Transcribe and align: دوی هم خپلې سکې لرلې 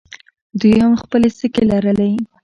دوی 0.59 0.75
هم 0.83 0.93
خپلې 1.03 1.29
سکې 1.37 1.63
لرلې 1.71 2.11